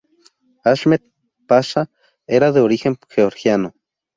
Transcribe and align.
Ahmed 0.65 1.01
Pasha 1.47 1.87
era 2.25 2.51
de 2.51 2.61
origen 2.61 2.97
georgiano. 3.07 3.75